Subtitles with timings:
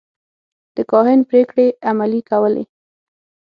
[0.75, 2.63] د کاهن پرېکړې عملي کولې.